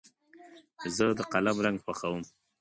زه 0.95 1.05
د 1.17 1.19
قلم 1.31 1.57
رنګ 1.65 1.77
خوښوم. 1.83 2.23